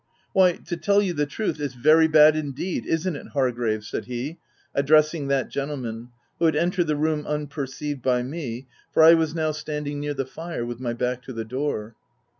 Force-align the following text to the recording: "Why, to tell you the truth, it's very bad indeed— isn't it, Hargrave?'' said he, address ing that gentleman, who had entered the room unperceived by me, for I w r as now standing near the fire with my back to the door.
"Why, 0.33 0.53
to 0.53 0.77
tell 0.77 0.99
you 0.99 1.13
the 1.13 1.27
truth, 1.27 1.59
it's 1.59 1.75
very 1.75 2.07
bad 2.07 2.35
indeed— 2.35 2.87
isn't 2.87 3.15
it, 3.15 3.27
Hargrave?'' 3.33 3.83
said 3.85 4.05
he, 4.05 4.39
address 4.73 5.13
ing 5.13 5.27
that 5.27 5.49
gentleman, 5.49 6.09
who 6.39 6.45
had 6.45 6.55
entered 6.55 6.87
the 6.87 6.95
room 6.95 7.23
unperceived 7.27 8.01
by 8.01 8.23
me, 8.23 8.65
for 8.91 9.03
I 9.03 9.09
w 9.11 9.19
r 9.19 9.23
as 9.23 9.35
now 9.35 9.51
standing 9.51 9.99
near 9.99 10.15
the 10.15 10.25
fire 10.25 10.65
with 10.65 10.79
my 10.79 10.93
back 10.93 11.21
to 11.25 11.33
the 11.33 11.45
door. 11.45 11.93